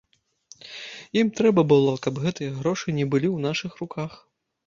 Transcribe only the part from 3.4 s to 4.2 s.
нашых руках.